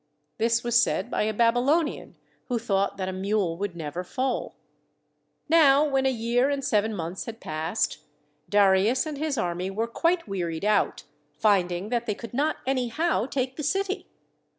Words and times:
1 0.01 0.07
This 0.47 0.63
was 0.63 0.81
said 0.81 1.11
by 1.11 1.21
a 1.21 1.31
Babylonian 1.31 2.15
who 2.47 2.57
thought 2.57 2.97
that 2.97 3.07
a 3.07 3.13
mule 3.13 3.55
would 3.59 3.75
never 3.75 4.03
foal. 4.03 4.55
Now 5.47 5.85
when 5.85 6.07
a 6.07 6.09
year 6.09 6.49
and 6.49 6.65
seven 6.65 6.95
months 6.95 7.25
had 7.25 7.39
passed, 7.39 7.99
Darius 8.49 9.05
and 9.05 9.19
his 9.19 9.37
army 9.37 9.69
were 9.69 9.85
quite 9.85 10.27
wearied 10.27 10.65
out, 10.65 11.03
finding 11.37 11.89
that 11.89 12.07
they 12.07 12.15
could 12.15 12.33
not 12.33 12.57
anyhow 12.65 13.27
take 13.27 13.57
the 13.57 13.63
city. 13.63 14.07